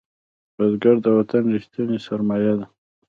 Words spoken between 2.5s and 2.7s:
ده